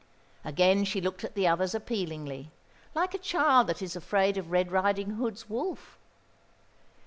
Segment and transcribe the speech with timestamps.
[0.43, 2.49] Again she looked at the others appealingly,
[2.95, 5.99] like a child that is afraid of Red Riding hood's wolf.